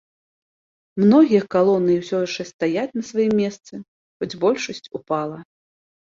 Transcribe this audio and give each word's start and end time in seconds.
Многія 1.01 1.41
калоны 1.55 1.97
ўсё 1.97 2.21
яшчэ 2.27 2.43
стаяць 2.51 2.95
на 3.01 3.05
сваім 3.09 3.33
месцы, 3.41 3.73
хоць 4.23 4.37
большасць 4.47 4.91
упала. 5.01 5.37